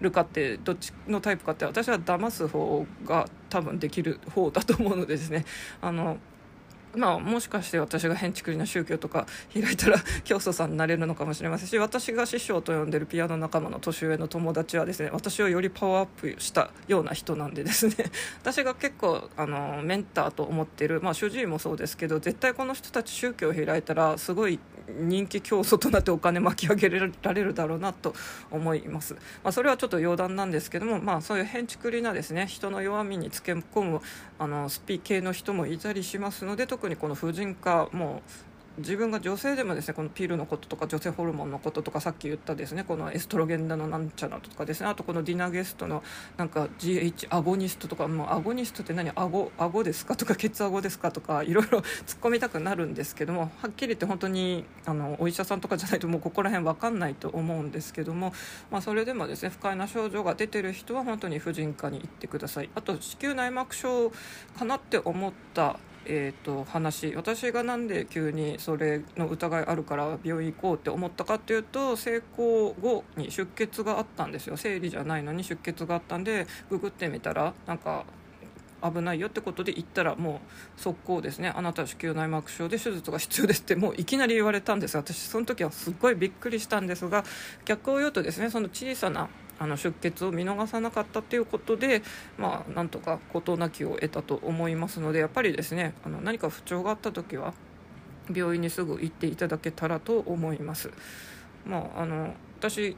[0.00, 5.44] るかってどっちのタイプかって私は騙す方が多分できる方だと思うのでですね。
[5.80, 6.18] あの
[6.94, 17.94] まあ、もしかして私が変築りな宗教とか開いたら教祖さんになれるのかもしれませんし私が師匠と呼んでるピアノ仲間の年上の友達はですね私をよりパワーアップしたような人なんでですね。
[18.42, 24.58] 私が結構あのメンターと思ってる、まあ、主治医もそうですけど絶対この人たち宗教を開いたらすごい
[25.00, 28.14] 人気競争となってお金巻き上げられるだろうなと
[28.50, 34.00] 思います、まあ、それはちょっと余談なんですけども、まあ、そういう変築りなですね人の弱みにつけ込む
[34.38, 38.22] あのスピ系の人もいたりしますので特にこの婦人科も
[38.78, 46.02] 自分が女性でもですねこのピルのこととか女性ホルモンのこととかさっき言ったですねこのエストロゲンだのなんちゃらとかですねあとこのディナーゲストの
[46.38, 49.10] なんか GH アゴニストとかもうアゴニストって何？
[49.14, 58.32] アゴアゴですかとかケツアゴですかとかいろいろ 突っ込みたくなるんですけどもはっきり言って本当にあのお医者さんとかじゃないともうここら辺分かんないと思うんですけども、
[58.70, 62.70] まあ、それでもですね不快な症状が出てる人は本当に婦人科に行ってください。
[62.74, 64.12] あと子宮内膜症
[64.58, 74.56] かなって思ったえーと、話私がなんで急にそれの疑いあるから病院行こうって思ったかっていうと成功後に出血があったんですよ。
[74.56, 78.04] 生理じゃないのに出血があったんでググってみたらなんか
[78.82, 80.40] 危ないよってことで言ったらも
[80.76, 81.52] う速攻ですね。
[81.54, 87.24] あなたは子宮内膜症で手術が必要ですってもういきなり言われたんです私その時はすっごいびっくりしたんですが
[87.64, 89.28] 逆を言うとですねその小さな
[89.62, 92.02] あの出血を見逃さなかったということで、
[92.36, 97.54] まあ、なんとか事なきを得たと思いますのでやっぱりですねあの何か不調があった時は
[98.34, 100.90] 病院にすぐ行っていただけたらと思います。
[101.64, 102.96] まあ、あの私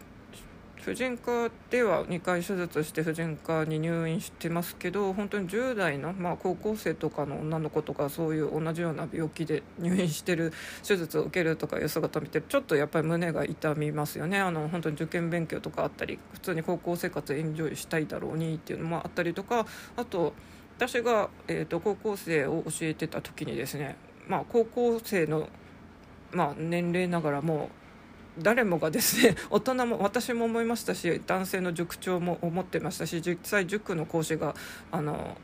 [0.84, 10.52] 婦人科では2回手術して婦人科に入院してますけど本当に10代の、まあ、高校生とかの女の子とかそういう同じような病気で入院してる
[10.86, 14.38] 手術を受けるとかいう姿を見てちょっとやっぱり胸が痛みますよね。
[14.38, 19.66] あの本当に受験勉強とかあったり普通に高校生活エンジョイしたいだろうにっていうのもあったりとか
[19.96, 20.34] あと
[20.76, 23.96] 私が、えーと、高校生を教えてた時にですね、
[24.28, 25.48] まあ、高校生の、
[26.32, 27.70] まあ、年齢ながらも
[28.38, 34.54] 誰もがですね 大人も私も思いましたし男性の塾長も思ってましたし実際塾の講師が
[34.90, 35.36] あの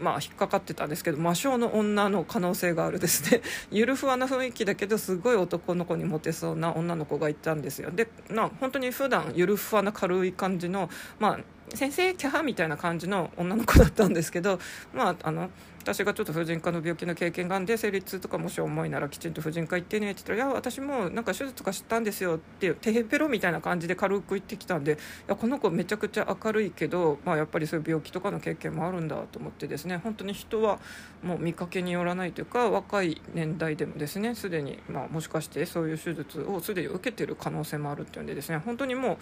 [0.00, 3.42] まあ、引っかかってたんですけど魔性の女の可能性があるですね。
[3.70, 7.90] ゆるふわな雰囲気だけどすごい男の子にモテそうな女の子がいたんですよ。
[7.90, 10.88] でな本当に普段ゆるふわな軽い感じの、
[11.18, 14.58] まあ、先生キャハみたいな感じの女の子だったんですけど、
[14.94, 15.50] まあ、あの
[15.82, 30.78] 私がちょっと婦人科の病気の経験があるんで生理痛とかもし重いならきちんと婦人科行ってねって言ったら「いや私もなんか手術とかしたんですよ」っていうテヘペロみたいな感じで軽く言ってきたんでいやこの子めちゃくちゃ明るいけど、まあ、やっぱりそういう病気とかの経験もあるんだと思ってですね本当に人は
[31.22, 39.18] もう見かけによらないというか若い年代でもですねすでに、まあ、もしかしてそういう手術をすでに受けてる可能性もあるっていうんでですね本当にもう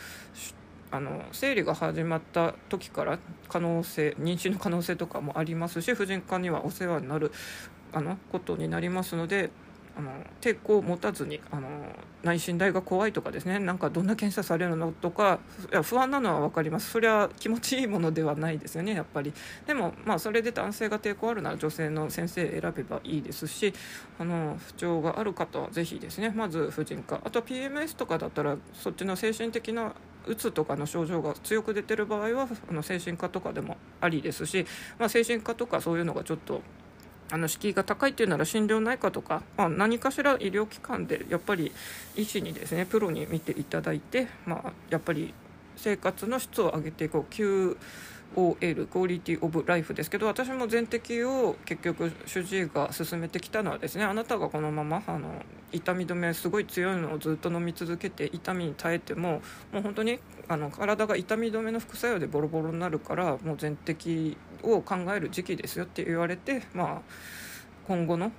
[0.90, 7.32] あの生理が始まった時から可能性妊娠の可能性とかもありますし婦人科にはお世話になる
[7.92, 9.50] あのことになりますので
[9.98, 11.68] あの抵抗を持たずにあの
[12.22, 15.40] 内診代が怖いとかですねなんかどんな検査されるのとか
[15.72, 16.90] いや不安なのは分かります。
[16.90, 19.32] それは気持ちいいものではないですよねやっぱり。
[19.66, 23.74] でもまあそれで男性が抵抗あるなら女性の先生選べばいいですし
[24.20, 27.20] あの不調がある方はぜひですねまず婦人科。
[27.24, 29.94] あと PMS とかだったらそっちの精神的な
[30.26, 34.66] うつとかの症状が強く出てる場合はあの精神科とかでもありですし、
[34.98, 36.62] まあ、精神科とかそういうのがちょっと
[37.30, 41.72] あの敷居が高いっていうなら心療内科とか、まあ、何かしら医療機関でやっぱり
[42.16, 45.34] 医師にですねプロに見ていただいて、まあ、やっぱり
[45.76, 47.34] 生活の質を上げていこう
[48.36, 67.02] OL クオリティオブライフですけど私も全摘を結局主治医が進めてきたのはですねあなたがこのままあの痛み止めすごい強いのをずっと飲み続けて痛みに耐えてももう本当にあの体が痛み止めの副作用でボロボロになるからもう全摘を考える時期ですよって言われて、まあ、
[67.86, 68.32] 今後の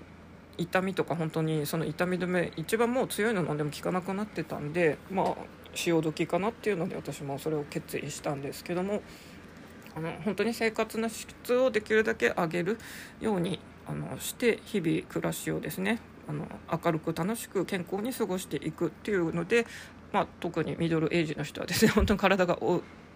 [0.57, 5.35] 痛みとか本当にその痛み止め一番もう強いの飲んでも効かなくなってたんでまあ
[5.73, 9.01] 潮時かなっていうので私もそれを決意したんですけども
[9.95, 12.77] あの本当に生活の質をできるだけ上げる
[13.19, 19.65] ようにあのして日々暮らしをですねあの明るく楽しく健康に過ごしていくっていうので、
[20.13, 22.59] まあ、特にミドルエイジの人はですね 本当に体が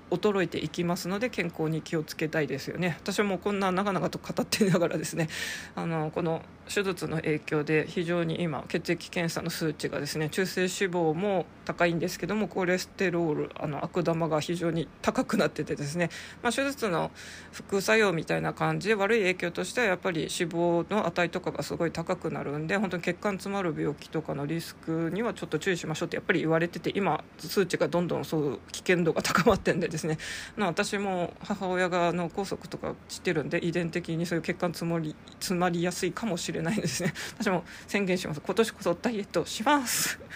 [0.09, 2.97] 衰えていきますので健康に気をつけたいですよね。
[2.99, 5.29] 私はもうこんな長々と語っていながらですね
[5.75, 16.10] あのこの手術の影響で非常に今血液検査の数値がですね中性脂肪も高いんですけどもコレステロールあの悪玉が非常に高くなっててですね、
[16.41, 17.12] まあ、手術の
[17.52, 30.17] 副作用みたいな感じで悪い影響としてはやっぱり脂肪の値とかがすごい高くなるんで本当に血管詰まる病気とかのリスクにはちょっと注意しましょうってやっぱり言われてて今数値がどんどんそう危険度が高まってんでですね、
[30.56, 36.52] ま、私も母親が脳梗塞とかしてるんで遺伝的にそういう血管詰まり詰まりやすいかもしれない。
[36.61, 37.13] ないですね。
[37.39, 38.41] 私も宣言します。
[38.41, 40.19] 今年こそダイエットします。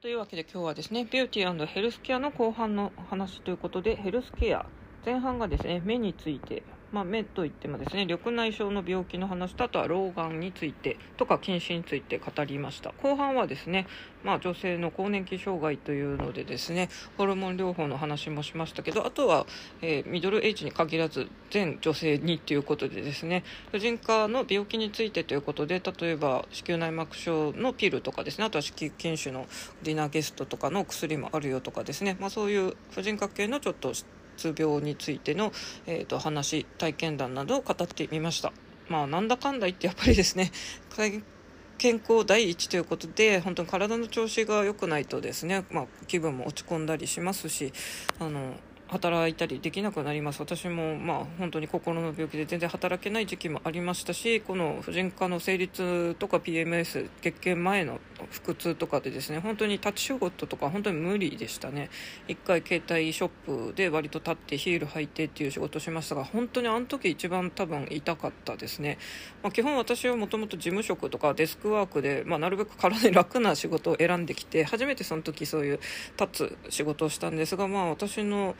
[0.00, 4.66] というわけで今日はですねビューティーヘルスケアの後半の話ということでヘルスケア
[5.04, 12.92] 前半がですね目についてまあ、目といってもですね緑内障の病気の話とあとは老眼についてとか近視について語りました。
[13.02, 13.86] 後半はですね、
[14.22, 19.46] まあ、女性の更年期障害というのでですねホルモン療法の話もしましたけどあとは、
[19.80, 29.46] えー、ミドルエイジに限らず全女性にということでですね婦人科の病気についてということで例えば子宮内膜症のピルとかですねあとは子宮筋腫の
[29.82, 33.92] ディナーゲストとかの薬もあるよとかですね、まあ、そういう婦人科系のちょっと
[34.36, 35.52] つ病についての、
[35.86, 38.52] えーと、話体験談などを語ってみました。
[38.88, 40.50] まあなんだかんだ言ってやっぱりですね
[41.78, 47.72] 健康第一ということで本当に体の調子が良くないとですね、まあ、気分も落ち込んだりしますし
[48.20, 48.54] あの
[48.92, 50.40] 働いたりできなくなります。
[50.40, 58.00] 私もまあ本当に心の病気で全然働けない時期もありましたしこの婦人科の生理痛とか PMS 月経前の
[58.44, 61.88] 腹痛とかでですね本当に立ち仕事とか本当に無理でしたね。
[62.28, 68.98] 1回携帯ショップで割と立ってヒール履いてっていう仕事をしましたが本当にあの時一番多分痛かったですね、
[69.42, 75.80] まあ、基本私はもともと事務職とかデスクワークで、まあ、なるべく体に楽な仕事を選んできて初めてその時そういう
[76.20, 78.54] 立つ仕事をしたんですがまあ私の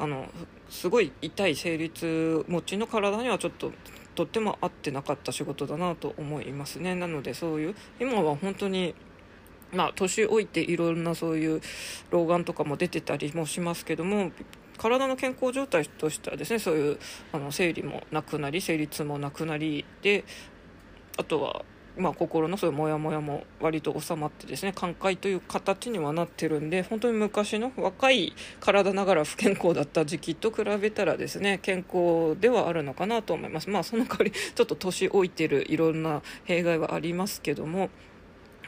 [0.00, 0.26] あの
[0.70, 3.70] すごい痛い生理痛持ちの体にはちょっと
[4.14, 6.94] とっても合ってなかった仕事だなと思いますね。
[6.94, 8.94] なのでそういう今は本当に
[9.72, 11.60] まあ年老いていろんなそういう
[12.10, 14.32] 老眼とかも出てたりもしますけども
[14.78, 16.98] 体の健康状態としてはですねそういう
[17.32, 20.24] あの生理もなくなり生理痛もなくなりで
[21.18, 21.64] あとは
[21.96, 33.68] まあ、心のそういうモヤモヤも割と収まってですね寛解という形にはなってるんで本当に昔の若い体ながら不健康だった時期と比べたらですね健康ではあるのかなと思います。
[33.68, 37.90] まあその代わりちょっと年老いてるいろんな弊害はありますけども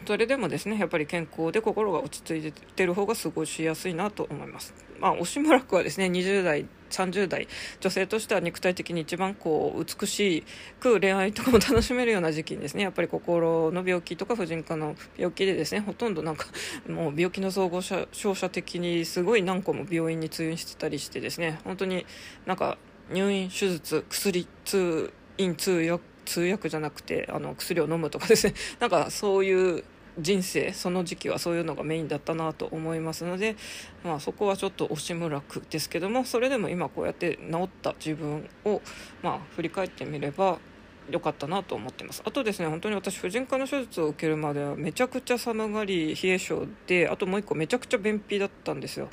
[0.04, 4.74] それでもですねやっぱり健康で心が落ち着いてる方が過ごしやすいなと思います。
[4.98, 7.48] まあ惜しむらくはですね20代30代
[7.80, 10.44] 女性としては肉体的に一番こう美し
[10.78, 16.46] く恋愛とかも楽しめるような時期にですねやっぱり心の病気とか婦人科の病気でですねほとんどなんか
[16.88, 22.06] もう病気の総合者照射的にすごい何個も病院に通院してたりしてですね本当に
[22.46, 22.78] なんか
[23.10, 29.84] 入院手術薬通院通訳通訳じゃなくてあの薬を飲むとかですねなんかそういう
[30.18, 33.56] 人生その時期はそういうのがメインだったなと思いますので、
[34.04, 38.80] まあ、そこはちょっと惜しむらくですけどもそれでも今こうやって治った自分を、
[39.22, 40.58] まあ、振り返ってみれば
[41.10, 42.22] 良かったなと思ってます。
[42.24, 49.08] あとですね本当に私婦人科の手術を受けるまではめちゃくちゃ寒がり冷え性であともう一個めちゃくちゃ便秘だったんですよ。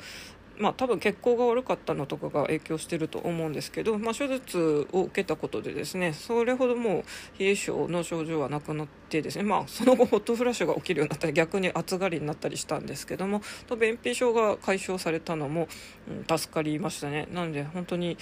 [0.60, 7.04] まあ、多分血行が悪かったのとかが影響してると思うんですけど、まあ、手術を受けたことでですねそれほどもう
[7.38, 15.66] 冷え性の症状はなくなってですね、まあ、その後ホットフラッシュが起きるようになったり逆に暑がりになったりしたんですけどもと便秘症が解消されたのも、
[16.08, 18.18] うん、助かりましたねなので本当に、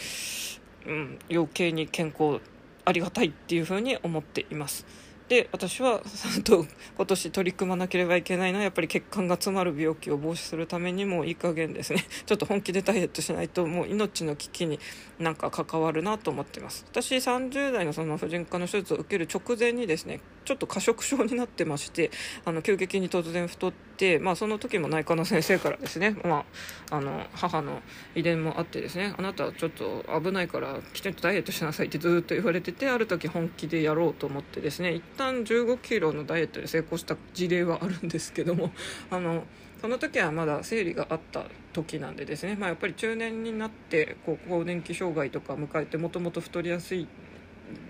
[0.86, 2.40] うん、余計に健康
[2.84, 5.07] ありがたいっていうふうに思っています。
[5.28, 6.00] で私は
[6.42, 6.66] と
[6.96, 12.04] 今年取り組まなければいけないのはやっぱり血管が詰まる病気を防止するためにもいい加減ですね。
[12.24, 14.80] ちょっと本気でダイエットしないともう命の危機に
[15.18, 16.84] なんか関わるなと思ってます。
[16.90, 22.10] 私30代のその婦人科の手術を受ける直前にですねちょっと過食症になってまして
[22.44, 26.44] あの急激に突然太って、まあ、その時も内科の先生からですね、ま
[26.90, 27.82] あ、あの母の
[28.14, 38.70] 遺伝もあってですねあなたはちょっと危ないからきちんとダイエットしなさいってずっと言われててある時本気でやろうと思ってですね一旦1 5キロのダイエットで成功した事例はあるんですけども
[39.10, 39.44] あの
[39.80, 41.44] その時はまだ生理があった
[41.84, 47.06] 時なんでですね、まあ、やっぱり中年になってこう更年期障害とか迎えてもともと太りやすい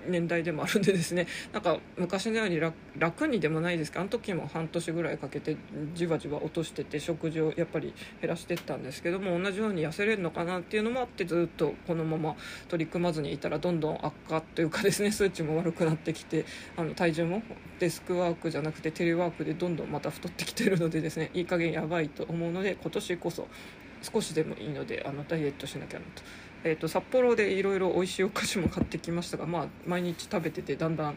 [0.09, 2.61] 年代でもあるんでですね なんか昔のように
[2.99, 5.57] 楽にでもないですけどあの時も半年ぐらいかけて
[5.95, 12.37] じわじわ落としてて食事をやっぱり減らしてったんですけども同じように痩せれるのかなっていうのもあってずっとこのまま
[12.69, 16.45] 取り組まずにいたらどんどん悪化というかですね 数値も悪くなってきて
[16.77, 17.43] あの体重も
[17.79, 23.49] デスクワークじゃなくてテレワークでどんどんまた太ってきてるのでですねいい加減やばいと思うので今年こそ
[24.03, 26.23] 少しでもいいのであのダイエットしなきゃなと。
[26.65, 31.17] えーと、札幌でいろいろ美味しいお菓子も買ってきましたが、まあ、毎日食べててだんだん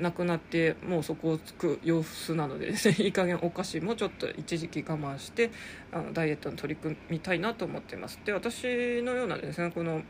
[0.00, 5.50] なくなってもうそこをつく様子なのでですねいい加減お菓子もちょっと一時期我慢して
[5.92, 8.20] あのダイエットに取り組みたいなと思ってます。
[8.24, 10.02] で私のようなですねこの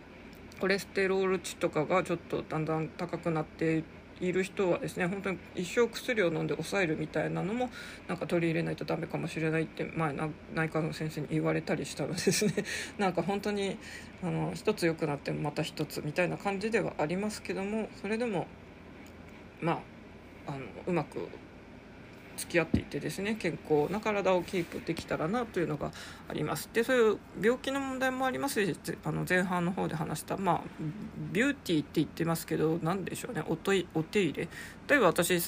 [0.60, 3.84] コレステロール値とかがちょっとだんだん高くなって
[4.20, 7.70] いる人はですね本当に一生薬を飲んで抑えるみたいなのも
[8.08, 10.14] なんか取り入れないとダメかもしれないって前
[10.54, 12.52] 内科の先生に言われたりしたのですね。
[12.98, 13.78] なんか本当に
[14.22, 18.46] あの一つ良くなってもまた一つみたいな感じではありますけどもそれでも
[19.60, 19.82] ま
[20.46, 21.28] ああのうまく
[22.36, 25.92] 付き合っていてですね健康な体をキープできたらなというのが
[26.28, 26.68] あります。
[26.72, 30.60] でそういう病気の問題もありますしあの前半の方で話したまあ
[31.32, 34.48] ビューティーって言ってますけど何でしょうねおといお手入れ。
[34.88, 35.40] 例えば私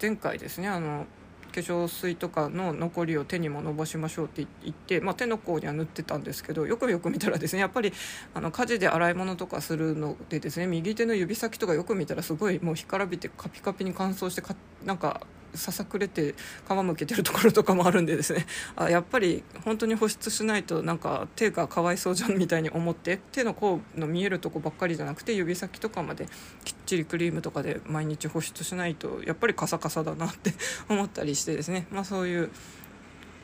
[0.00, 1.06] 前回ですねあの
[1.54, 7.92] 化粧水とかの残りを手にも伸ばしましょうって言って、まあ、手の甲には塗ってたんですけどよくよく見たらですねやっぱり
[8.34, 15.20] あの火事で洗い物とかするのでですね右手の指先とかよく見たらすごいもう干からびてカピカピに乾燥してかなんか
[15.54, 16.34] ささくれて
[16.66, 18.46] 皮むけてるところとかもあるんでですね。
[18.76, 26.26] あやっぱり本当に保湿しないとなんか手がかわいそうじゃんみたいに思って手の甲の見えるとこばっかりじゃなくて指先とかまで
[26.64, 30.52] きっちりクリームとかで毎日保湿しないとやっぱりカサカサだなって
[30.88, 32.50] 思ったりしてですね、まあ、そういう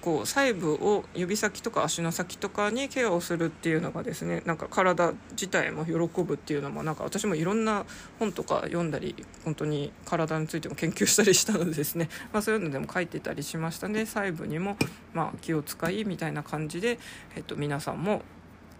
[0.00, 7.84] こう細部を指先とか足の先とかにケアをするっていうのがですねなんか体自体も喜ぶっていうのもなんか私もいろんな
[8.18, 14.06] 本とか読んだり本当に体についても研究したりしたのでですね、 まあ、そういうのでも書いてたりしましたね。
[14.06, 14.76] 細部にも
[15.12, 16.98] まあ気を使いみたいな感じで、
[17.36, 18.22] えっと、皆さんも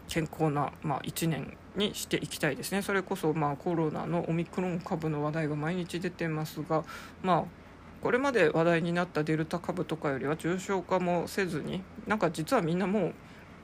[0.09, 2.83] 健康な、まあ、1年にしていきたいですね。
[2.83, 6.85] それこそまあコロナのオミクロン株の話題が毎日出てますが
[7.23, 7.60] まあ
[8.03, 13.15] これまで話題になったデルタ株とかよりは重症化もせずになんか実はみんなもう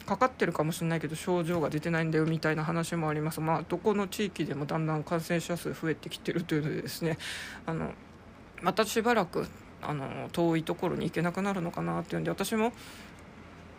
[0.06, 3.40] かかってるかもしれないけど症状が出てないんだよみたいな話もあります。
[3.40, 7.18] まあどこの地域でもだんだん感染者数増えてきてるというのでですね
[7.66, 7.92] あの
[8.62, 9.46] またしばらく
[9.82, 12.72] あの遠いところに行けなくなるのかなっていうんで私も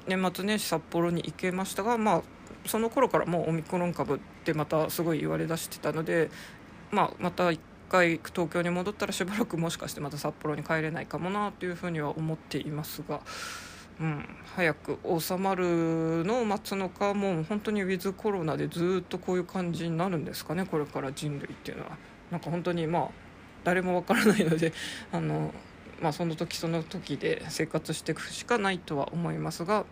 [0.07, 2.21] 年末年始札幌に行けましたがまあ
[2.65, 6.29] その頃からもうオミクロン株ってまたすごい言われだしてたので
[6.91, 7.51] まあまた
[7.89, 13.21] 回東京に戻ったらしばらくもしかしてまた札幌に帰れないかもなというふうには思っていますが、
[13.99, 14.25] うん、
[14.55, 21.97] 早く収まるのを待つのかもう本当にウィズコロナでずっとこういう感じになるんですかねこれから人類っていうのは。
[22.31, 23.09] なんか本当にまあ
[23.63, 24.73] 誰もわからないので
[25.11, 25.53] あの
[26.01, 29.83] まあ、その時その時で生活していくしかないとは思いますが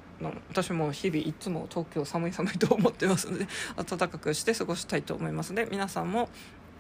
[0.50, 6.30] 私も日々いつも東京寒い寒いと思ってますので暖かくして過ごしたいと思いますので皆さんも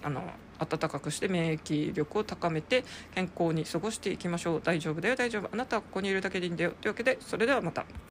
[0.03, 0.21] あの
[0.59, 2.83] 暖かくして免疫力を高めて
[3.13, 4.61] 健康に過ごしていきましょう。
[4.63, 5.49] 大丈夫だよ大丈夫。
[5.51, 6.73] あなたはここにいるだけでいいんだよ。
[6.81, 7.85] というわけでそれではまた。